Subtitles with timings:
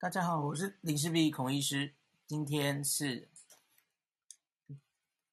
[0.00, 1.92] 大家好，我是林氏璧孔医师。
[2.24, 3.28] 今天是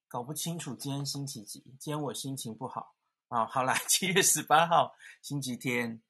[0.08, 2.96] 搞不清楚今天星期几，今天我心情不好
[3.28, 3.46] 啊。
[3.46, 6.02] 好啦， 七月十八号星期天，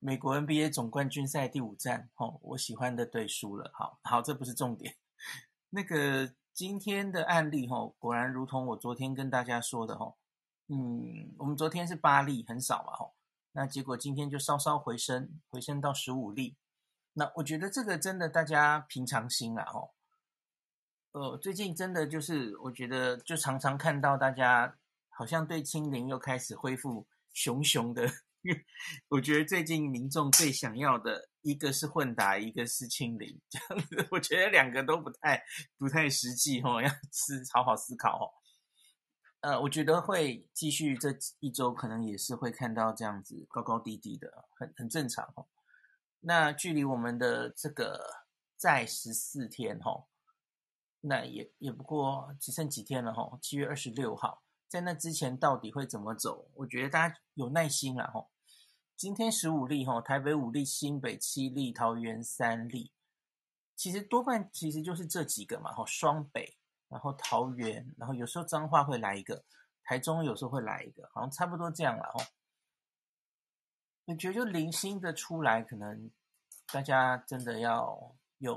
[0.00, 3.70] 美国 NBA 总冠军赛第五战，哦，我喜欢的队输了。
[3.72, 4.96] 好好，这不是重点。
[5.70, 10.16] 那个今天的案例，哦，果然如同我昨天跟大家说的，哦，
[10.66, 13.12] 嗯，我们昨天是八例，很少嘛，哦，
[13.52, 16.56] 那结果今天就稍稍回升，回升到十五例。
[17.20, 19.90] 那我觉得这个真的大家平常心啦，哦，
[21.12, 24.74] 呃，最近真的就是我觉得就常常看到大家
[25.10, 28.10] 好像对清零又开始恢复熊熊的，
[29.08, 35.44] 我觉得最近民众最想要的一个是混打，一个是清零，这样子我觉得两个都不太
[35.76, 38.32] 不太实际哦，要思好好思考哦。
[39.42, 45.46] 呃，我觉得会继续这一周可能也是会看到这样子高高低低的，很很正常哦。
[46.20, 48.24] 那距离我们的这个
[48.56, 50.08] 在十四天吼，
[51.00, 56.50] 那也也不过只剩几天了吼，七月二十六号，在那之前到底会怎么走？
[56.54, 58.30] 我觉得大家有耐心了吼。
[58.96, 62.92] 今天十五例吼，台北五例，新北七例，桃园三例，
[63.74, 69.42] 其实多半其实就是这几个嘛吼，双北，然后桃园，然后有时候彰化会来一个，
[69.84, 72.20] 台中有时候会来一个，好像差不多这样了吼。
[74.10, 76.10] 我觉得就零星的出来，可能
[76.72, 78.56] 大家真的要有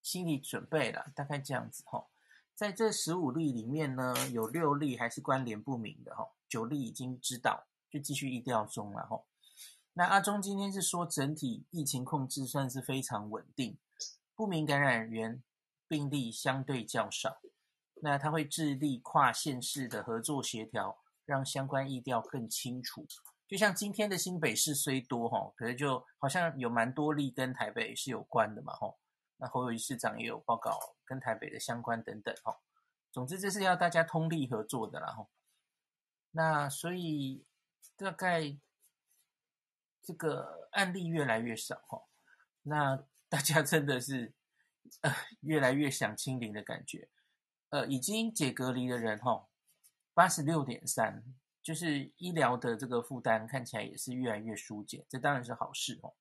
[0.00, 1.12] 心理准备了。
[1.14, 2.06] 大概这样子哈，
[2.54, 9.22] 在这十五例里面呢，有六例还是关联不明的哈，九例已经知道，就继续疫调中了哈。
[9.92, 13.76] 那阿中今天是说，整体疫情控制算是非常稳定，
[14.34, 15.42] 不明感染源
[15.86, 17.42] 病例相对较少。
[18.00, 20.96] 那他会致力跨县市的合作协调，
[21.26, 23.06] 让相关疫调更清楚。
[23.50, 28.94] 就像今天的新北市虽多哈，可是就好像有蛮多例跟台北是有关的嘛哈。
[29.38, 32.60] 那侯友宜市长也有报告跟台北的相关等等哈。
[33.10, 35.26] 总之这是要大家通力合作的啦哈。
[36.30, 37.44] 那所以
[37.96, 38.56] 大概
[40.00, 42.04] 这个案例越来越少哈。
[42.62, 44.32] 那 大家真的是
[45.00, 47.08] 呃越来越想清零的感觉。
[47.70, 49.48] 呃，已经解隔离的人哈，
[50.14, 51.24] 八十六点三。
[51.62, 56.14] 就是医疗的这个负担看起来也是越来越疏解，这当然是好事哦。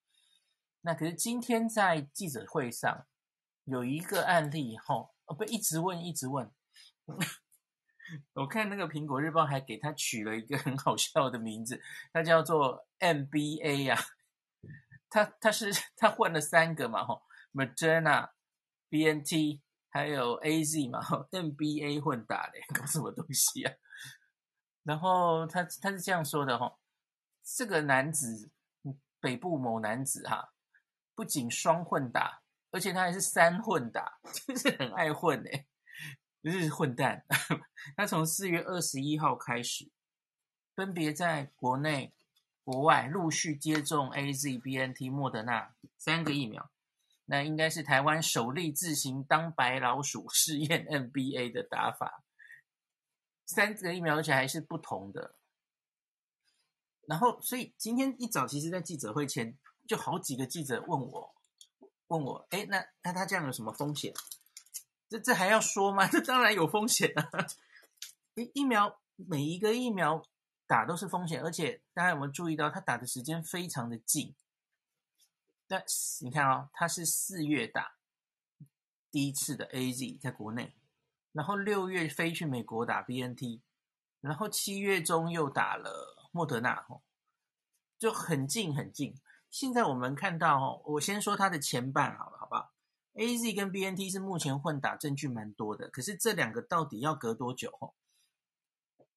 [0.81, 3.05] 那可是今天在记者会上
[3.65, 6.51] 有一个案例哈，哦，被一直问一直问。
[8.33, 13.97] 我看那个苹果日报还给他取了一个很好笑的名字，他叫做 MBA 呀。
[15.09, 17.21] 他他是他换了三个嘛哈
[17.53, 18.29] ，Moderna、
[18.89, 20.99] BNT 还有 AZ 嘛
[21.31, 23.73] ，MBA 混打的，搞什么东西啊？
[24.83, 26.77] 然后他他是这样说的哈，
[27.43, 28.49] 这个男子
[29.19, 30.53] 北部某男子哈，
[31.13, 32.41] 不仅双混打，
[32.71, 35.65] 而且他还是三混打， 就是很爱混哎，
[36.41, 37.25] 就是混蛋。
[37.97, 39.91] 他从四月二十一号开始，
[40.75, 42.13] 分别在国内、
[42.63, 46.71] 国外陆续接种 AZ、BNT、莫德纳三个疫苗，
[47.25, 52.23] 那应该是台湾首例自行当白老鼠试验 NBA 的打法。
[53.49, 55.33] 三个疫苗，而且还是不同的。
[57.07, 61.35] 然后，所以今天一早，其实，在记者会前，就好几个记者问我，
[62.09, 64.13] 问我，哎，那那他这样有什么风险？
[65.09, 66.07] 这这还要说吗？
[66.07, 67.27] 这当然有风险啊！
[68.35, 70.23] 疫疫苗每一个疫苗
[70.67, 74.35] 打都是风险，而且大家有没有注意到，他打的时间非常的近？
[75.67, 75.83] 但
[76.21, 77.95] 你看啊、哦，他是四月打
[79.09, 80.75] 第一次的 AZ，在国内。
[81.31, 83.61] 然后六月飞去美国打 BNT，
[84.21, 86.85] 然后七月中又打了莫德纳，
[87.97, 89.15] 就很近很近。
[89.49, 92.71] 现在我们看到，我先说它的前半好了，好不好
[93.13, 97.93] ？AZ 跟 BNT 是目前混打证据蛮多的，可是这两个到底要隔多久？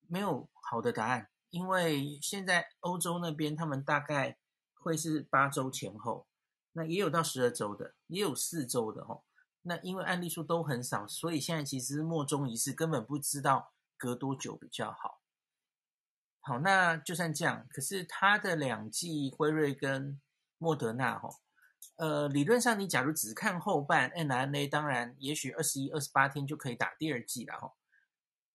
[0.07, 4.39] 没有好的答案，因为现在欧洲那边他们大概
[4.75, 6.27] 会是八周前后，
[6.73, 9.25] 那也有到十二周的，也有四周的吼。
[9.65, 15.21] 那因为案例数都很少，所以现在其实莫衷一是，根本不知道隔多久比较好。
[16.41, 20.21] 好，那就算这样，可是他的两剂辉瑞跟
[20.59, 21.29] 莫德纳，哈，
[21.95, 27.73] 呃，理论上你假如只看后半 mRNA，当然也许二十一、二十八天就可以打第二剂了，哈。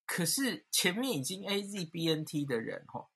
[0.06, 3.10] 可是前面已经 AZ、BNT 的人，哈，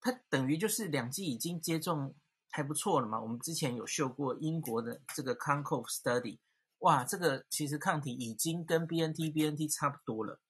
[0.00, 2.14] 他等于就是两剂已经接种
[2.50, 3.20] 还不错了嘛。
[3.20, 6.38] 我们之前有秀过英国的这个 CONCOVE Study。
[6.80, 10.40] 哇，这个其实抗体已经跟 BNT BNT 差不多了。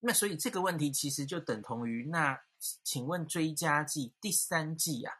[0.00, 2.38] 那所以这个问题其实就等同于，那
[2.82, 5.14] 请问追加剂第三剂啊，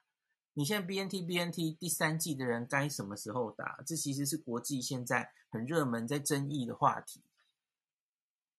[0.54, 3.80] 你现在 BNT BNT 第三剂的人该什么时候打？
[3.86, 7.22] 这其实是国际现在很热门在争议的话题。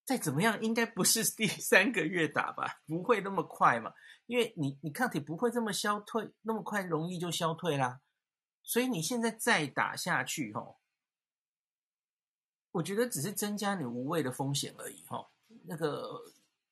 [0.05, 2.81] 再怎么样，应该不是第三个月打吧？
[2.85, 3.93] 不会那么快嘛？
[4.25, 8.01] 因为你你抗体不会这么消退，那么快容易就消退啦。
[8.61, 10.77] 所以你现在再打下去，吼，
[12.73, 15.29] 我觉得只是增加你无谓的风险而已，吼。
[15.65, 16.21] 那个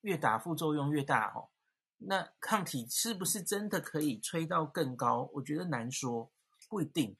[0.01, 1.49] 越打副作用越大，吼。
[1.99, 5.29] 那抗体是不是真的可以吹到更高？
[5.33, 6.31] 我觉得难说，
[6.67, 7.15] 不一定，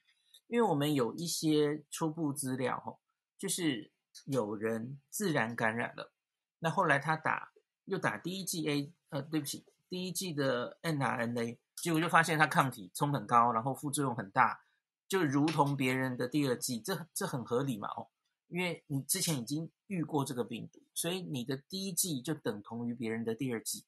[0.48, 2.98] 因为我们有一些初步资料，吼，
[3.38, 3.92] 就是
[4.24, 6.12] 有人自然感染了，
[6.58, 7.52] 那后来他打
[7.84, 14.64] 又打第一剂 A，呃，对不起，第一剂的 mRNA，结果就发现他抗体冲很高，然后副作用很大，
[15.06, 18.08] 就如同别人的第二剂，这这很合理嘛，哦，
[18.52, 23.86] 因为你之前已经遇过这个病毒，所以你的第一剂就等同于别人的第二剂。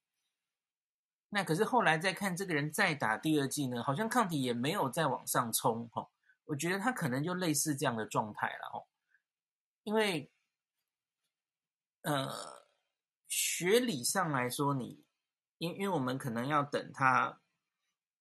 [1.28, 6.08] 那可是后来再看这个人再打第二剂呢，好像抗体也没有再往上冲哈。
[6.46, 8.86] 我觉得他可能就类似这样的状态了哈。
[9.82, 10.30] 因为
[12.02, 12.66] 呃，
[13.28, 15.04] 学理上来说你，
[15.58, 17.40] 因因为我们可能要等他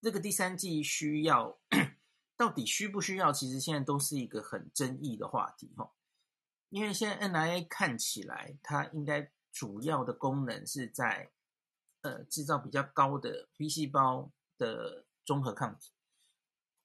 [0.01, 1.57] 这个第三剂需要
[2.35, 5.93] 到底需不需要，其实现在都是一个很争议的话题哈。
[6.73, 11.29] 因为现在 mRNA 看起来它应该主要的功能是在。
[12.05, 15.93] 呃，制造比较高的 B 细胞的中和抗体。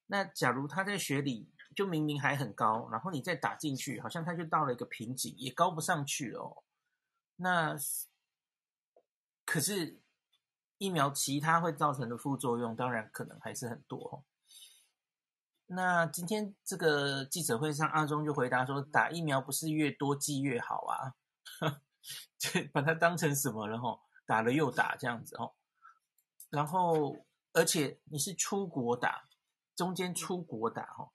[0.05, 6.63] 那假如它在血里就明明还很高，然后你再打进去，好像它就到了一个瓶颈，也高不上去了哦。
[7.35, 7.75] 那
[9.43, 9.99] 可是
[10.77, 14.23] 疫苗其他会造成的副作用，当然可能还是很多哦。
[15.71, 21.13] 那今天这个记者会上，阿中就回答说，打疫苗不是越多剂越好啊？
[22.39, 24.01] 这把它当成什么了吼？
[24.25, 25.53] 打了又打这样子哦，
[26.49, 27.15] 然后
[27.53, 29.27] 而且你是出国打，
[29.75, 31.11] 中间出国打哈，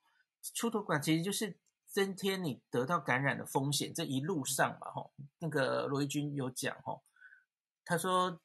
[0.53, 3.93] 出国打其实就是增添你得到感染的风险。
[3.93, 5.09] 这一路上嘛哈，
[5.39, 7.01] 那个罗一军有讲哈，
[7.83, 8.39] 他说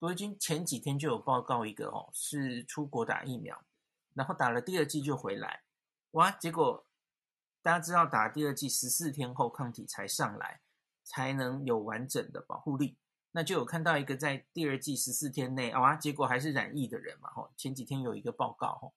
[0.00, 3.60] 罗一军前几天就有报告一个哦，是出国打疫苗，
[4.16, 5.62] 然后打了第二剂就回来，
[6.12, 6.86] 哇，结果
[7.60, 10.62] 大家知道打第二剂十四天后抗体才上来，
[11.04, 12.96] 才能有完整的保护力。
[13.32, 18.94] 那就有看到一个在第二剂十四天内啊，结果还是染疫的人嘛，吼，前几天有一个报告，吼，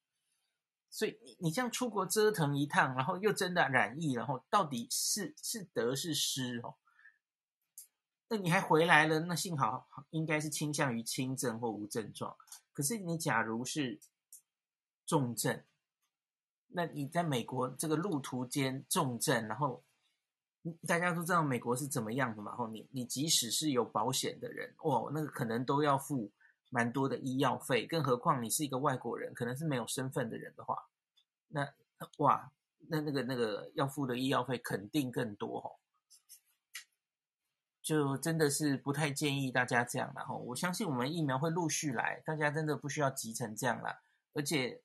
[0.90, 6.76] 所以你你这样出国折腾一趟，然后又真的染疫，然后到底是是得是失，哦，
[8.30, 12.38] 那你还回来了，那幸好应该是倾向于轻症或无症状，
[12.72, 14.00] 可是你假如是
[15.10, 15.64] 重症，
[16.68, 19.84] 那你在美国这个路途间重症，然后。
[20.86, 22.54] 大家都知道美国是怎么样的嘛？
[22.54, 26.30] 后，你你即使是有保险的人，哦，那个可能都要付
[26.70, 30.78] 蛮多的医药费，更何况你是一个外国人，可能是没有身份的人的话，
[31.48, 31.66] 那
[32.18, 32.52] 哇，
[32.90, 35.80] 那那个那个要付的医药费肯定更多哦，
[37.82, 40.38] 就真的是不太建议大家这样啦吼。
[40.40, 44.02] 我相信我们疫苗会陆续来，大家真的不需要急成这样啦，
[44.34, 44.82] 而且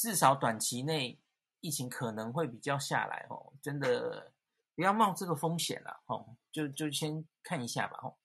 [0.00, 1.20] 至少短期内
[1.60, 4.32] 疫情可能会比较下来哦，真的。
[4.76, 8.16] 不要冒这个风险了，吼，就就先看一下吧，吼。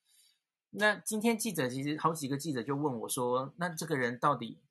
[0.70, 4.62] 那今天记者其实好几个记者就问我说，那这个人到底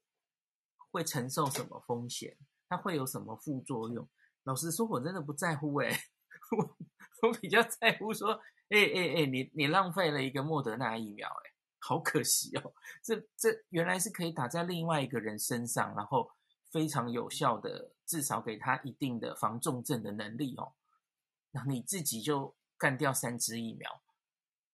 [0.89, 2.35] 会承受什么风险？
[2.67, 4.09] 他会有什么副作用？
[4.45, 5.95] 老实说，我真的不在乎，诶，
[6.57, 6.75] 我
[7.21, 8.31] 我比较在乎说，
[8.69, 12.73] 哎哎哎，你你浪费了一个莫德纳疫苗，诶，好可惜哦。
[13.03, 16.31] 这这原来是可以打在另外一个人身上，然后
[16.75, 20.73] 非常有效的，至少给他一定的防重症的能力哦。
[21.51, 24.01] 那你自己就干掉三支疫苗，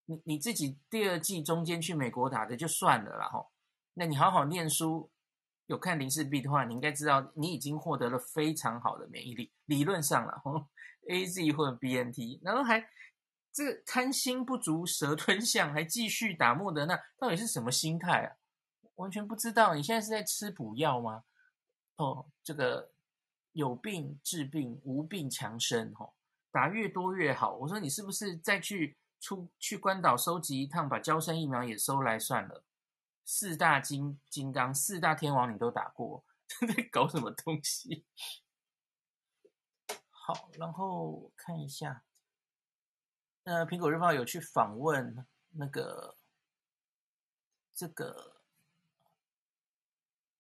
[0.06, 3.52] 你你自己第二季中间去美国打的就算了啦吼，
[3.94, 5.12] 那你好好念书，
[5.68, 10.68] 有看林氏璧的话，你应该知道你已经获得了非常好的免疫力，理论上了吼
[11.08, 12.84] ，AZ 或者 BNT，然后还
[13.54, 18.38] 这个贪心不足蛇吞象，还继续打莫德纳，到底是什么心态啊？
[18.96, 21.26] 完全不知道，你现在是在吃补药吗？
[22.02, 22.92] 哦，这个
[23.52, 26.14] 有病治病，无病强身吼。
[26.52, 27.56] 打越多越好。
[27.56, 32.64] 我说你是不是再去出去关岛收集一趟，把娇生疫苗也收来算了？
[33.24, 36.26] 四大金金刚、四大天王你都打过，
[36.68, 38.06] 在搞什么东西？
[40.10, 42.04] 好，然后看一下，
[43.44, 46.18] 呃，苹果日报有去访问那个
[47.74, 48.42] 这个，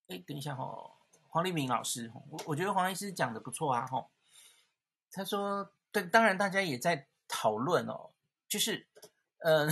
[0.08, 0.98] 哎，等一下哦，
[1.32, 4.12] 黄立明老师，我我觉得黄医师讲的不错啊，吼，
[5.12, 5.74] 他说。
[5.94, 8.12] 对，当然大家也在讨论哦，
[8.48, 8.88] 就是，
[9.40, 9.68] 呃，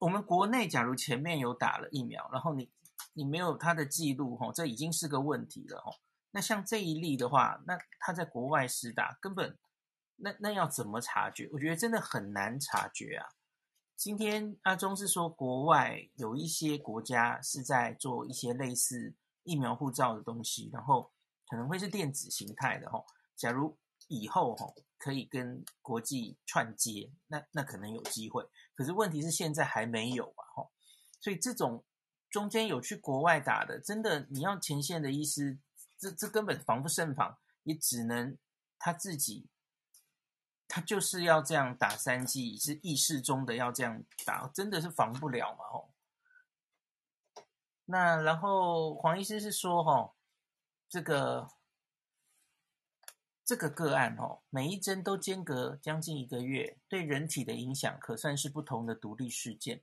[0.00, 2.68] 我们国内假如前面有打了疫苗，然后你
[3.12, 6.00] 你没有他的记录，吼，这已经是个问题了，吼。
[6.32, 9.56] 那像这一例的话，那他在国外施打，根本
[10.16, 11.48] 那那要怎么察觉？
[11.52, 13.28] 我觉得真的很难察觉啊。
[13.94, 21.12] 今天阿中是说，国外有一些国家是在做一些类似疫苗护照的东西，然后
[21.48, 23.06] 可能会是电子形态的，吼。
[23.36, 23.78] 假如
[24.08, 28.44] 以后吼可以跟国际串接，那那可能有机会。
[28.74, 30.70] 可是问题是现在还没有啊，吼。
[31.20, 31.84] 所以这种
[32.30, 35.58] 中间有去国外打的，真的你要前线的医师。
[35.98, 38.38] 这这根本防不胜防，也只能
[38.78, 39.50] 他自己，
[40.66, 45.64] 他就是要这样打三剂，是意识中的要这样打，真的是防不了嘛？
[45.70, 45.92] 吼。
[47.90, 50.14] 那然后黄医师是说，吼，
[50.88, 51.48] 这个
[53.44, 59.82] 这个个案，哦，每一针都间隔将近一个月，对人体的影响可算是不同的独立事件，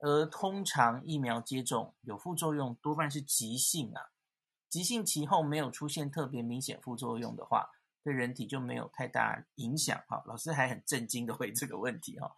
[0.00, 4.10] 而通常疫苗接种有副作用，多半是急性啊。
[4.68, 7.70] 急性期后没有出现特别明显副作用的话，
[8.02, 9.98] 对人体就没有太大影响。
[10.06, 12.36] 哈，老师还很震惊的回这个问题哈。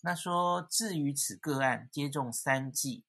[0.00, 3.04] 那说至于此个案接种三剂，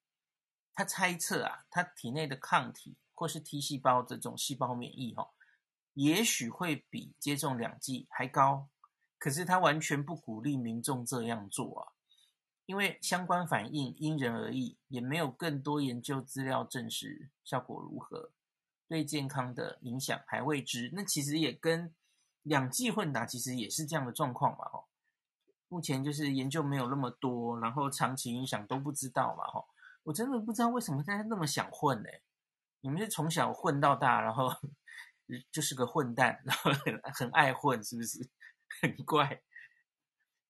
[0.82, 5.30] 他猜测啊，他体内的抗体或是 T 细胞这种细胞免疫哈，
[5.94, 8.68] 也许会比接种两剂还高。
[9.20, 11.94] 可是他完全不鼓励民众这样做啊，
[12.66, 18.32] 因为相关反应因人而异，也没有更多研究资料证实效果如何。
[18.88, 21.94] 对健康的影响还未知，那其实也跟
[22.42, 24.88] 两剂混打其实也是这样的状况嘛，吼。
[25.68, 29.68] 目前就是研究没有那么多，然后长期影响都不知道嘛，吼。
[30.04, 32.10] 我真的不知道为什么大家那么想混呢？
[32.82, 34.52] 你们是从小混到大，然后
[35.52, 36.72] 就是个混蛋，然后
[37.14, 38.28] 很爱混，是不是？
[38.82, 39.42] 很怪。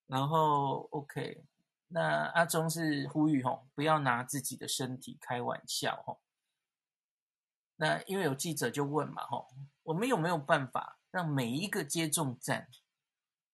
[0.08, 1.44] 然后 OK，
[1.88, 6.22] 那阿忠是呼吁吼，不要拿自己的身体开玩笑，吼。
[7.76, 9.50] 那因为有记者就问嘛，吼，
[9.84, 12.70] 我们有没有办法让每一个接种站，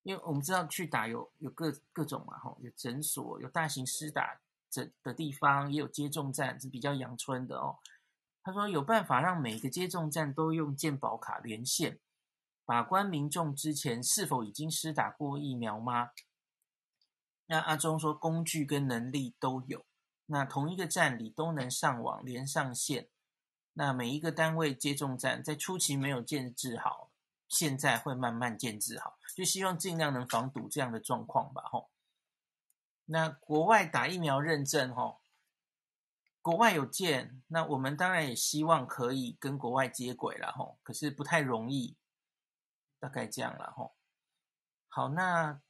[0.04, 4.40] 因为我们知道去打有有各各种嘛，吼，有诊所，有大型施打
[4.70, 7.80] 这的地方，也有接种站是比较阳春的哦。
[8.44, 12.00] 他说有办法让每个接种站都用健保卡连线，
[12.66, 16.12] 把关民众之前是否已经施打过疫苗吗？
[17.48, 19.86] 那阿中说工具跟能力都有，
[20.26, 23.10] 那同一个站里都能上网连上线。
[23.74, 27.12] 那每一个单位接种站在初期没有建置好，
[27.48, 31.90] 现在会慢慢建置好，就希望尽量能防堵这样的状况吧，吼。
[33.10, 35.22] 那国外打疫苗认证，吼，
[36.42, 40.78] 国外有建，那我们当然也希望可以跟国外接轨了，吼。
[40.84, 41.96] 可是不太容易，
[43.00, 43.96] 大概这样了，吼。
[44.90, 45.62] 好，那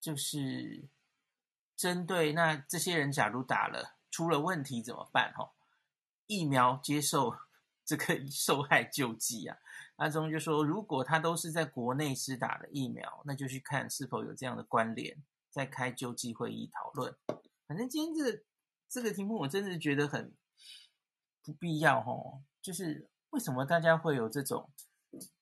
[0.00, 0.88] 就是
[1.76, 5.52] 针对那这些人，假如打了出了问题怎么办，吼？
[6.26, 7.36] 疫苗接受
[7.86, 9.56] 这个 受害救济啊，
[9.96, 15.22] 阿中就说，如果他都是在国内施打的疫苗，那就去看是否有这样的关联，
[15.56, 17.16] 再开救济会议讨论。
[17.66, 18.44] 反正今天这个
[18.86, 20.36] 这个题目，我真的觉得很
[21.42, 22.44] 不必要哦。
[22.60, 24.70] 就是为什么大家会有这种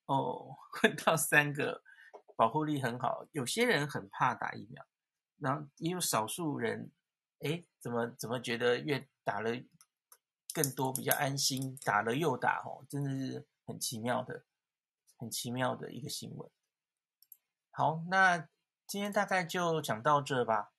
[0.06, 1.82] 哦， 混到三个
[2.36, 4.86] 保护力很好，有些人很怕打疫苗，
[5.38, 6.92] 然后也有少数人，
[7.40, 9.50] 诶，怎么怎么觉得越打了。
[10.54, 14.44] 更多比较安心，打了又打，哦，真的是很奇妙的，
[15.18, 16.48] 很奇妙的一个新闻。
[17.72, 18.48] 好，那
[18.86, 20.73] 今天大概就讲到这吧。